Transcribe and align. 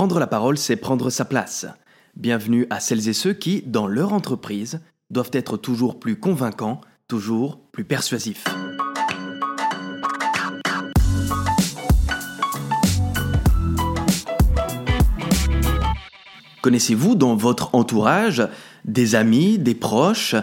Prendre 0.00 0.18
la 0.18 0.26
parole, 0.26 0.56
c'est 0.56 0.76
prendre 0.76 1.10
sa 1.10 1.26
place. 1.26 1.66
Bienvenue 2.16 2.66
à 2.70 2.80
celles 2.80 3.06
et 3.10 3.12
ceux 3.12 3.34
qui, 3.34 3.62
dans 3.66 3.86
leur 3.86 4.14
entreprise, 4.14 4.80
doivent 5.10 5.28
être 5.34 5.58
toujours 5.58 6.00
plus 6.00 6.16
convaincants, 6.16 6.80
toujours 7.06 7.60
plus 7.70 7.84
persuasifs. 7.84 8.44
Connaissez-vous 16.62 17.14
dans 17.14 17.36
votre 17.36 17.74
entourage 17.74 18.48
des 18.86 19.14
amis, 19.14 19.58
des 19.58 19.74
proches 19.74 20.34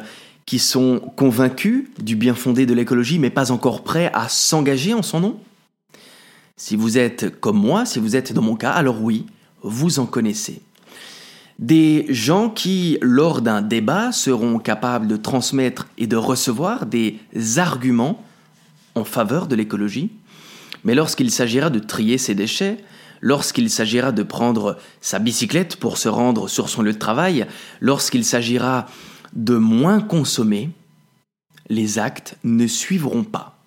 qui 0.46 0.60
sont 0.60 1.00
convaincus 1.16 1.90
du 1.98 2.16
bien 2.16 2.36
fondé 2.36 2.68
de 2.68 2.76
l'écologie 2.76 3.18
mais 3.18 3.32
pas 3.32 3.52
encore 3.52 3.84
prêts 3.84 4.12
à 4.14 4.30
s'engager 4.30 4.94
en 4.94 5.02
son 5.02 5.20
nom? 5.20 5.40
Si 6.58 6.76
vous 6.76 7.00
êtes 7.00 7.40
comme 7.40 7.58
moi, 7.58 7.88
si 7.88 7.98
vous 7.98 8.16
êtes 8.16 8.34
dans 8.34 8.44
mon 8.44 8.56
cas, 8.56 8.72
alors 8.72 9.02
oui, 9.02 9.26
vous 9.62 10.00
en 10.00 10.06
connaissez. 10.06 10.62
Des 11.60 12.06
gens 12.10 12.50
qui, 12.50 12.98
lors 13.02 13.42
d'un 13.42 13.62
débat, 13.62 14.12
seront 14.12 14.60
capables 14.60 15.08
de 15.08 15.18
transmettre 15.18 15.88
et 15.98 16.06
de 16.06 16.16
recevoir 16.16 16.86
des 16.86 17.20
arguments 17.58 18.24
en 18.94 19.04
faveur 19.04 19.48
de 19.48 19.56
l'écologie, 19.56 20.12
mais 20.84 20.96
lorsqu'il 20.96 21.32
s'agira 21.32 21.70
de 21.70 21.80
trier 21.80 22.18
ses 22.18 22.36
déchets, 22.36 22.78
lorsqu'il 23.22 23.70
s'agira 23.70 24.12
de 24.12 24.24
prendre 24.24 24.78
sa 25.02 25.20
bicyclette 25.20 25.78
pour 25.78 25.98
se 25.98 26.10
rendre 26.10 26.48
sur 26.48 26.70
son 26.70 26.82
lieu 26.82 26.94
de 26.94 27.00
travail, 27.00 27.48
lorsqu'il 27.82 28.24
s'agira 28.24 28.86
de 29.34 29.56
moins 29.56 30.00
consommer, 30.00 30.70
les 31.70 32.00
actes 32.00 32.38
ne 32.44 32.68
suivront 32.68 33.24
pas. 33.24 33.60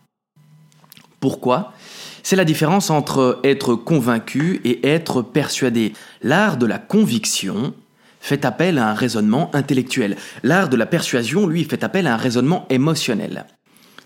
Pourquoi? 1.19 1.75
C'est 2.23 2.37
la 2.37 2.45
différence 2.45 2.91
entre 2.91 3.41
être 3.45 3.75
convaincu 3.75 4.61
et 4.65 4.87
être 4.87 5.23
persuadé. 5.23 5.93
L'art 6.23 6.57
de 6.57 6.67
la 6.67 6.79
conviction 6.79 7.75
fait 8.21 8.45
appel 8.45 8.79
à 8.79 8.89
un 8.91 8.95
raisonnement 8.95 9.51
intellectuel. 9.55 10.17
L'art 10.43 10.69
de 10.69 10.77
la 10.77 10.87
persuasion, 10.87 11.47
lui, 11.47 11.65
fait 11.65 11.83
appel 11.83 12.07
à 12.07 12.15
un 12.15 12.19
raisonnement 12.19 12.67
émotionnel. 12.69 13.47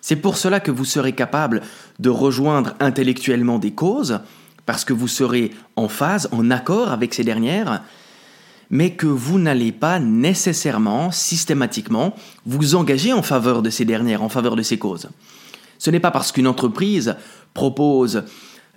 C'est 0.00 0.16
pour 0.16 0.36
cela 0.36 0.60
que 0.60 0.70
vous 0.70 0.84
serez 0.84 1.12
capable 1.12 1.62
de 1.98 2.10
rejoindre 2.10 2.74
intellectuellement 2.78 3.58
des 3.58 3.72
causes, 3.72 4.20
parce 4.66 4.84
que 4.84 4.92
vous 4.92 5.08
serez 5.08 5.50
en 5.76 5.88
phase, 5.88 6.28
en 6.32 6.50
accord 6.50 6.92
avec 6.92 7.14
ces 7.14 7.24
dernières, 7.24 7.82
mais 8.70 8.90
que 8.90 9.06
vous 9.06 9.38
n'allez 9.38 9.72
pas 9.72 9.98
nécessairement, 9.98 11.10
systématiquement, 11.10 12.14
vous 12.46 12.74
engager 12.74 13.12
en 13.12 13.22
faveur 13.22 13.62
de 13.62 13.70
ces 13.70 13.84
dernières, 13.84 14.22
en 14.22 14.28
faveur 14.28 14.56
de 14.56 14.62
ces 14.62 14.78
causes. 14.78 15.08
Ce 15.84 15.90
n'est 15.90 16.00
pas 16.00 16.10
parce 16.10 16.32
qu'une 16.32 16.46
entreprise 16.46 17.16
propose 17.52 18.22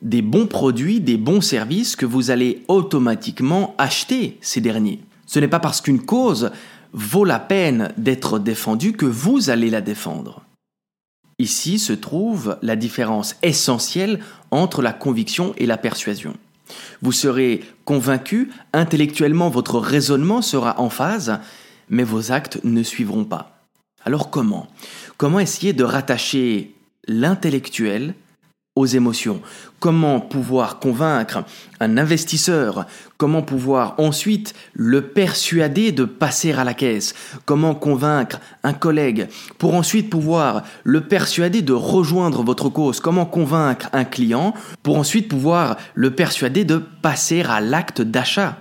des 0.02 0.22
bons 0.22 0.46
produits, 0.46 1.00
des 1.00 1.16
bons 1.16 1.40
services, 1.40 1.96
que 1.96 2.06
vous 2.06 2.32
allez 2.32 2.66
automatiquement 2.68 3.76
acheter 3.78 4.38
ces 4.42 4.60
derniers. 4.60 5.00
Ce 5.26 5.40
n'est 5.40 5.48
pas 5.48 5.62
parce 5.62 5.80
qu'une 5.80 6.02
cause 6.02 6.52
vaut 6.92 7.24
la 7.24 7.40
peine 7.40 7.94
d'être 7.96 8.40
défendue 8.40 8.92
que 8.92 9.06
vous 9.06 9.50
allez 9.50 9.70
la 9.70 9.80
défendre. 9.80 10.42
Ici 11.40 11.80
se 11.80 11.94
trouve 11.94 12.58
la 12.62 12.76
différence 12.76 13.38
essentielle 13.42 14.20
entre 14.52 14.82
la 14.82 14.92
conviction 14.92 15.54
et 15.56 15.66
la 15.66 15.78
persuasion. 15.78 16.36
Vous 17.02 17.14
serez 17.14 17.64
convaincu, 17.86 18.52
intellectuellement 18.74 19.50
votre 19.50 19.80
raisonnement 19.80 20.42
sera 20.42 20.78
en 20.82 20.90
phase, 20.90 21.40
mais 21.88 22.04
vos 22.04 22.34
actes 22.34 22.60
ne 22.66 22.84
suivront 22.84 23.24
pas. 23.24 23.62
Alors 24.04 24.30
comment? 24.30 24.68
Comment 25.16 25.40
essayer 25.40 25.72
de 25.72 25.86
rattacher 25.86 26.74
l'intellectuel 27.08 28.14
aux 28.78 28.86
émotions. 28.86 29.42
Comment 29.80 30.20
pouvoir 30.20 30.80
convaincre 30.80 31.44
un 31.80 31.98
investisseur? 31.98 32.86
Comment 33.18 33.42
pouvoir 33.42 33.96
ensuite 33.98 34.54
le 34.74 35.02
persuader 35.02 35.92
de 35.92 36.06
passer 36.06 36.52
à 36.54 36.64
la 36.64 36.76
caisse? 36.76 37.16
Comment 37.46 37.74
convaincre 37.74 38.40
un 38.64 38.74
collègue 38.74 39.28
pour 39.58 39.74
ensuite 39.74 40.12
pouvoir 40.12 40.62
le 40.84 41.02
persuader 41.02 41.64
de 41.64 41.74
rejoindre 41.74 42.44
votre 42.44 42.70
cause? 42.70 43.00
Comment 43.00 43.26
convaincre 43.26 43.90
un 43.94 44.06
client 44.06 44.54
pour 44.84 44.98
ensuite 44.98 45.28
pouvoir 45.28 45.78
le 45.96 46.12
persuader 46.12 46.64
de 46.64 46.78
passer 46.78 47.42
à 47.42 47.60
l'acte 47.60 48.02
d'achat? 48.02 48.58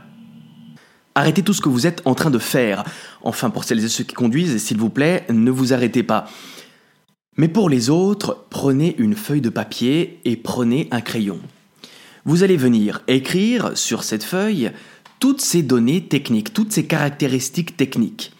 Arrêtez 1.15 1.43
tout 1.43 1.54
ce 1.54 1.62
que 1.62 1.70
vous 1.70 1.87
êtes 1.87 2.03
en 2.04 2.15
train 2.15 2.31
de 2.31 2.38
faire. 2.38 2.84
Enfin, 3.22 3.49
pour 3.50 3.65
celles 3.65 3.84
et 3.84 3.88
ceux 3.88 4.04
qui 4.04 4.15
conduisent, 4.15 4.62
s'il 4.62 4.78
vous 4.78 4.91
plaît, 4.91 5.25
ne 5.31 5.50
vous 5.50 5.72
arrêtez 5.72 6.03
pas. 6.03 6.26
Mais 7.36 7.48
pour 7.48 7.69
les 7.69 7.91
autres, 7.91 8.47
prenez 8.50 8.94
une 8.98 9.14
feuille 9.14 9.41
de 9.41 9.50
papier 9.50 10.20
et 10.24 10.36
prenez 10.36 10.88
un 10.91 11.00
crayon. 11.00 11.38
Vous 12.24 12.42
allez 12.42 12.56
venir 12.56 13.02
écrire 13.08 13.76
sur 13.76 14.04
cette 14.04 14.24
feuille 14.24 14.72
toutes 15.20 15.41
ces 15.41 15.62
données 15.62 16.04
techniques, 16.04 16.52
toutes 16.52 16.72
ces 16.72 16.86
caractéristiques 16.86 17.76
techniques. 17.76 18.32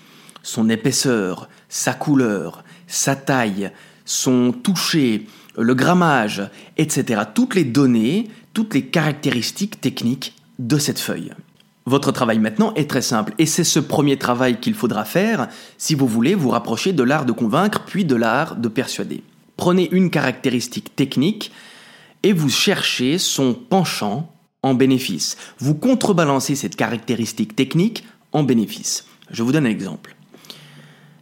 Son 0.43 0.69
épaisseur, 0.69 1.49
sa 1.69 1.93
couleur, 1.93 2.65
sa 2.87 3.17
taille, 3.17 3.71
son 4.05 4.53
toucher, 4.53 5.27
le 5.59 5.75
grammage, 5.75 6.43
etc. 6.79 7.23
Toutes 7.35 7.55
les 7.55 7.65
données, 7.65 8.29
toutes 8.55 8.75
les 8.75 8.87
caractéristiques 8.87 9.81
techniques 9.81 10.35
de 10.59 10.79
cette 10.79 10.99
feuille. 10.99 11.33
Votre 11.89 12.11
travail 12.11 12.41
maintenant 12.41 12.75
est 12.75 12.91
très 12.91 13.01
simple 13.01 13.33
et 13.39 13.47
c'est 13.47 13.63
ce 13.63 13.79
premier 13.79 14.17
travail 14.17 14.59
qu'il 14.59 14.75
faudra 14.75 15.05
faire 15.05 15.47
si 15.79 15.95
vous 15.95 16.09
voulez 16.09 16.35
vous 16.35 16.51
rapprocher 16.51 16.93
de 16.93 17.05
l'art 17.05 17.25
de 17.25 17.33
convaincre 17.33 17.85
puis 17.87 18.05
de 18.05 18.17
l'art 18.17 18.57
de 18.57 18.69
persuader. 18.69 19.23
Prenez 19.57 19.89
une 19.93 20.11
caractéristique 20.11 20.97
technique 20.97 21.53
et 22.25 22.33
vous 22.33 22.51
cherchez 22.51 23.19
son 23.19 23.55
penchant 23.55 24.33
en 24.65 24.75
bénéfice. 24.75 25.37
Vous 25.59 25.77
contrebalancez 25.77 26.57
cette 26.57 26.75
caractéristique 26.75 27.55
technique 27.55 28.05
en 28.33 28.43
bénéfice. 28.43 29.07
Je 29.31 29.45
vous 29.45 29.53
donne 29.53 29.67
un 29.67 29.71
exemple. 29.71 30.17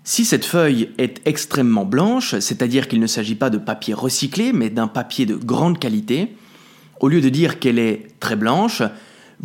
Si 0.02 0.24
cette 0.24 0.46
feuille 0.46 0.90
est 0.96 1.20
extrêmement 1.26 1.84
blanche, 1.84 2.38
c'est-à-dire 2.38 2.88
qu'il 2.88 3.00
ne 3.00 3.06
s'agit 3.06 3.34
pas 3.34 3.50
de 3.50 3.58
papier 3.58 3.92
recyclé, 3.92 4.52
mais 4.54 4.70
d'un 4.70 4.88
papier 4.88 5.26
de 5.26 5.36
grande 5.36 5.78
qualité, 5.78 6.34
au 7.00 7.08
lieu 7.08 7.20
de 7.20 7.28
dire 7.28 7.58
qu'elle 7.58 7.78
est 7.78 8.08
très 8.18 8.36
blanche, 8.36 8.82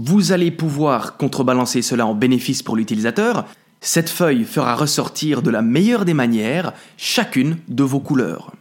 vous 0.02 0.32
allez 0.32 0.50
pouvoir 0.50 1.18
contrebalancer 1.18 1.82
cela 1.82 2.08
en 2.08 2.16
bénéfice 2.16 2.64
pour 2.64 2.78
l'utilisateur. 2.78 3.46
Cette 3.82 4.10
feuille 4.10 4.46
fera 4.46 4.76
ressortir 4.76 5.42
de 5.42 5.50
la 5.50 5.62
meilleure 5.62 6.06
des 6.06 6.14
manières 6.14 6.72
chacune 6.96 7.58
de 7.68 7.84
vos 7.84 8.00
couleurs. 8.00 8.54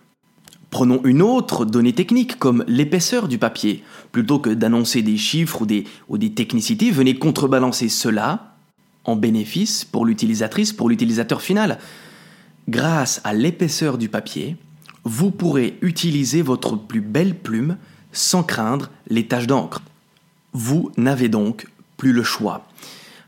Prenons 0.70 1.00
une 1.04 1.22
autre 1.22 1.64
donnée 1.64 1.92
technique 1.92 2.40
comme 2.40 2.64
l'épaisseur 2.66 3.28
du 3.28 3.38
papier. 3.38 3.84
Plutôt 4.10 4.40
que 4.40 4.50
d'annoncer 4.50 5.02
des 5.02 5.16
chiffres 5.16 5.62
ou 6.08 6.18
des, 6.18 6.34
technicités, 6.34 6.90
venez 6.90 7.14
contrebalancer 7.14 7.88
cela 7.88 8.56
en 9.04 9.14
bénéfice 9.14 9.84
pour 9.84 10.04
l'utilisatrice, 10.04 10.72
pour 10.72 10.88
l'utilisateur 10.88 11.40
final. 11.40 11.78
Grâce 12.68 13.20
à 13.22 13.32
l'épaisseur 13.32 13.96
du 13.96 14.08
papier, 14.08 14.56
vous 15.04 15.30
pourrez 15.30 15.78
utiliser 15.82 16.42
votre 16.42 16.76
plus 16.76 17.00
belle 17.00 17.36
plume 17.36 17.76
sans 18.12 18.42
craindre 18.42 18.90
les 19.08 19.26
taches 19.28 19.46
d'encre. 19.46 19.82
Vous 20.52 20.90
n'avez 20.96 21.28
donc 21.28 21.66
plus 21.96 22.12
le 22.12 22.22
choix. 22.22 22.66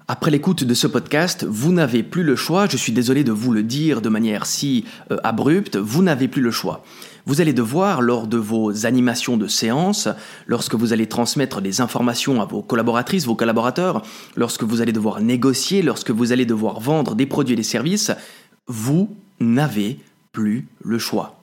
Après 0.09 0.31
l'écoute 0.31 0.65
de 0.65 0.75
ce 0.75 0.87
podcast, 0.87 1.47
vous 1.49 1.71
n'avez 1.71 2.03
plus 2.03 2.25
le 2.25 2.35
choix, 2.35 2.67
je 2.67 2.77
suis 2.77 2.93
désolé 2.93 3.23
de 3.23 3.31
vous 3.31 3.53
le 3.53 3.63
dire 3.63 4.01
de 4.01 4.09
manière 4.09 4.45
si 4.45 4.85
euh, 5.13 5.19
abrupte, 5.23 5.77
vous 5.77 6.03
n'avez 6.03 6.27
plus 6.27 6.43
le 6.43 6.51
choix. 6.51 6.83
Vous 7.27 7.41
allez 7.41 7.53
devoir, 7.53 8.01
lors 8.01 8.27
de 8.27 8.39
vos 8.39 8.87
animations 8.87 9.37
de 9.37 9.47
séance, 9.47 10.09
lorsque 10.47 10.75
vous 10.75 10.93
allez 10.93 11.07
transmettre 11.07 11.61
des 11.61 11.81
informations 11.81 12.41
à 12.41 12.45
vos 12.45 12.63
collaboratrices, 12.63 13.27
vos 13.27 13.37
collaborateurs, 13.37 14.03
lorsque 14.35 14.65
vous 14.65 14.81
allez 14.81 14.93
devoir 14.93 15.21
négocier, 15.21 15.83
lorsque 15.83 16.11
vous 16.11 16.33
allez 16.33 16.47
devoir 16.47 16.81
vendre 16.81 17.15
des 17.15 17.27
produits 17.27 17.53
et 17.53 17.57
des 17.57 17.63
services, 17.63 18.11
vous 18.67 19.15
n'avez 19.39 20.01
plus 20.33 20.67
le 20.83 20.99
choix 20.99 21.37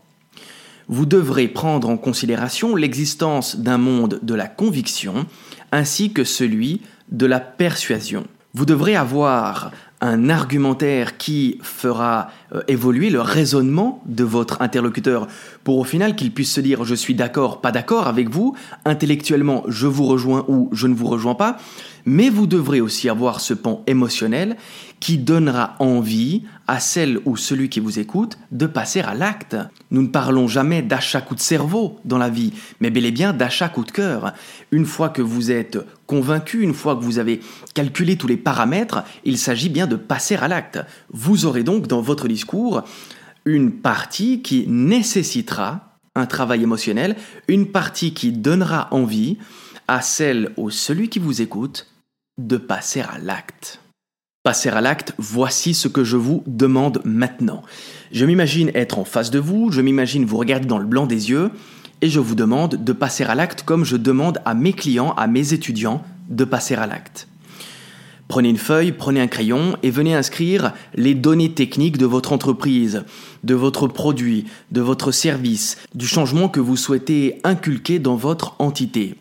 vous 0.90 1.06
devrez 1.06 1.48
prendre 1.48 1.90
en 1.90 1.98
considération 1.98 2.76
l'existence 2.76 3.58
d'un 3.58 3.78
monde 3.78 4.20
de 4.24 4.34
la 4.34 4.48
conviction 4.48 5.26
ainsi 5.72 6.12
que 6.14 6.24
celui 6.24 6.82
de 7.12 7.26
la 7.26 7.40
persuasion. 7.40 8.28
Vous 8.54 8.66
devrez 8.66 8.96
avoir 8.96 9.72
un 10.02 10.30
argumentaire 10.30 11.18
qui 11.18 11.58
fera 11.64 12.30
euh, 12.54 12.62
évoluer 12.68 13.10
le 13.10 13.22
raisonnement 13.22 14.02
de 14.06 14.24
votre 14.24 14.62
interlocuteur 14.62 15.28
pour 15.64 15.80
au 15.80 15.84
final 15.84 16.16
qu'il 16.16 16.32
puisse 16.32 16.54
se 16.54 16.62
dire 16.62 16.84
je 16.84 16.96
suis 16.96 17.16
d'accord, 17.16 17.62
pas 17.62 17.72
d'accord 17.72 18.08
avec 18.08 18.30
vous, 18.30 18.56
intellectuellement 18.86 19.64
je 19.68 19.88
vous 19.88 20.06
rejoins 20.06 20.46
ou 20.48 20.70
je 20.72 20.88
ne 20.88 20.94
vous 20.94 21.08
rejoins 21.08 21.36
pas, 21.36 21.58
mais 22.06 22.30
vous 22.30 22.48
devrez 22.48 22.80
aussi 22.80 23.10
avoir 23.10 23.40
ce 23.40 23.54
pan 23.54 23.84
émotionnel 23.88 24.56
qui 25.00 25.18
donnera 25.18 25.76
envie 25.80 26.44
à 26.68 26.80
celle 26.80 27.20
ou 27.26 27.36
celui 27.36 27.70
qui 27.70 27.80
vous 27.80 28.00
écoute 28.00 28.38
de 28.52 28.66
passer 28.66 29.02
à 29.02 29.14
l'acte. 29.14 29.56
Nous 29.92 30.02
ne 30.02 30.08
parlons 30.08 30.48
jamais 30.48 30.82
d'achat 30.82 31.22
coup 31.22 31.36
de 31.36 31.40
cerveau 31.40 32.00
dans 32.06 32.18
la 32.18 32.30
vie, 32.30 32.54
mais 32.80 32.90
bel 32.90 33.06
et 33.06 33.12
bien 33.12 33.34
d'achat 33.34 33.70
coup 33.70 33.84
de 33.84 33.92
cœur. 33.92 34.34
Une 34.72 34.86
fois 34.86 35.10
que 35.10 35.22
vous 35.22 35.52
êtes 35.52 35.78
convaincu, 36.08 36.64
une 36.64 36.74
fois 36.74 36.96
que 36.96 37.04
vous 37.04 37.20
avez 37.20 37.42
calculé 37.76 38.18
tous 38.18 38.28
les 38.28 38.38
paramètres, 38.38 39.04
il 39.24 39.38
s'agit 39.38 39.70
bien 39.70 39.86
de 39.86 39.96
passer 39.96 40.36
à 40.36 40.48
l'acte. 40.48 40.80
Vous 41.12 41.46
aurez 41.46 41.64
donc 41.64 41.86
dans 41.86 42.02
votre 42.02 42.28
discours 42.28 42.84
une 43.46 43.72
partie 43.72 44.42
qui 44.42 44.66
nécessitera 44.68 46.00
un 46.16 46.26
travail 46.26 46.64
émotionnel, 46.64 47.16
une 47.48 47.68
partie 47.68 48.14
qui 48.14 48.32
donnera 48.32 48.88
envie 48.92 49.38
à 49.88 50.02
celle 50.02 50.52
ou 50.58 50.70
celui 50.70 51.10
qui 51.10 51.20
vous 51.20 51.42
écoute 51.42 51.88
de 52.38 52.58
passer 52.58 53.02
à 53.02 53.18
l'acte. 53.22 53.80
Passer 54.44 54.70
à 54.70 54.82
l'acte, 54.82 55.14
voici 55.18 55.74
ce 55.74 55.88
que 55.88 56.04
je 56.04 56.18
vous 56.18 56.44
demande 56.48 57.02
maintenant. 57.04 57.64
Je 58.12 58.26
m'imagine 58.26 58.72
être 58.74 58.98
en 58.98 59.04
face 59.04 59.30
de 59.30 59.40
vous, 59.40 59.72
je 59.72 59.82
m'imagine 59.82 60.26
vous 60.26 60.38
regarder 60.38 60.68
dans 60.68 60.78
le 60.78 60.86
blanc 60.86 61.06
des 61.06 61.30
yeux, 61.30 61.52
et 62.02 62.10
je 62.10 62.20
vous 62.20 62.36
demande 62.36 62.84
de 62.84 62.94
passer 62.94 63.24
à 63.24 63.36
l'acte 63.36 63.64
comme 63.64 63.84
je 63.84 63.98
demande 63.98 64.40
à 64.46 64.54
mes 64.54 64.74
clients, 64.74 65.14
à 65.14 65.28
mes 65.28 65.54
étudiants 65.54 66.04
de 66.30 66.44
passer 66.44 66.76
à 66.76 66.86
l'acte. 66.86 67.28
Prenez 68.28 68.50
une 68.50 68.58
feuille, 68.58 68.92
prenez 68.92 69.22
un 69.22 69.28
crayon 69.28 69.78
et 69.84 69.90
venez 69.90 70.14
inscrire 70.14 70.74
les 70.96 71.16
données 71.16 71.54
techniques 71.54 71.98
de 71.98 72.06
votre 72.06 72.34
entreprise, 72.34 73.06
de 73.44 73.56
votre 73.56 73.88
produit, 73.88 74.46
de 74.72 74.82
votre 74.82 75.12
service, 75.12 75.78
du 75.96 76.06
changement 76.06 76.50
que 76.50 76.60
vous 76.60 76.76
souhaitez 76.76 77.40
inculquer 77.46 78.00
dans 78.00 78.18
votre 78.18 78.56
entité. 78.60 79.16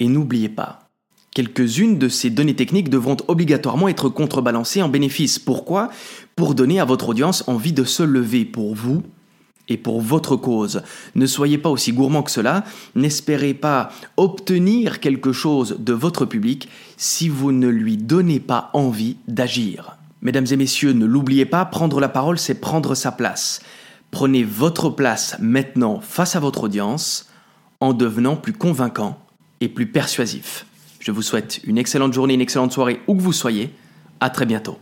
Et 0.00 0.08
n'oubliez 0.08 0.48
pas, 0.48 0.90
quelques-unes 1.32 1.98
de 1.98 2.08
ces 2.08 2.30
données 2.30 2.56
techniques 2.56 2.90
devront 2.90 3.16
obligatoirement 3.28 3.86
être 3.86 4.08
contrebalancées 4.08 4.82
en 4.82 4.88
bénéfice. 4.88 5.38
Pourquoi? 5.38 5.88
Pour 6.34 6.56
donner 6.56 6.80
à 6.80 6.84
votre 6.84 7.10
audience 7.10 7.44
envie 7.46 7.72
de 7.72 7.84
se 7.84 8.02
lever 8.02 8.44
pour 8.44 8.74
vous 8.74 9.04
et 9.68 9.76
pour 9.76 10.00
votre 10.00 10.36
cause. 10.36 10.82
Ne 11.14 11.26
soyez 11.26 11.58
pas 11.58 11.68
aussi 11.68 11.92
gourmand 11.92 12.22
que 12.22 12.30
cela, 12.30 12.64
n'espérez 12.94 13.54
pas 13.54 13.90
obtenir 14.16 15.00
quelque 15.00 15.32
chose 15.32 15.76
de 15.78 15.92
votre 15.92 16.24
public 16.24 16.68
si 16.96 17.28
vous 17.28 17.52
ne 17.52 17.68
lui 17.68 17.96
donnez 17.96 18.40
pas 18.40 18.70
envie 18.72 19.16
d'agir. 19.28 19.96
Mesdames 20.22 20.46
et 20.50 20.56
messieurs, 20.56 20.92
ne 20.92 21.06
l'oubliez 21.06 21.44
pas, 21.44 21.64
prendre 21.64 22.00
la 22.00 22.08
parole, 22.08 22.38
c'est 22.38 22.60
prendre 22.60 22.94
sa 22.94 23.12
place. 23.12 23.60
Prenez 24.10 24.42
votre 24.42 24.90
place 24.90 25.36
maintenant 25.40 26.00
face 26.00 26.34
à 26.34 26.40
votre 26.40 26.64
audience 26.64 27.28
en 27.80 27.92
devenant 27.92 28.36
plus 28.36 28.52
convaincant 28.52 29.18
et 29.60 29.68
plus 29.68 29.86
persuasif. 29.86 30.66
Je 30.98 31.12
vous 31.12 31.22
souhaite 31.22 31.60
une 31.64 31.78
excellente 31.78 32.12
journée, 32.12 32.34
une 32.34 32.40
excellente 32.40 32.72
soirée 32.72 33.00
où 33.06 33.14
que 33.14 33.22
vous 33.22 33.32
soyez. 33.32 33.70
À 34.20 34.30
très 34.30 34.46
bientôt. 34.46 34.78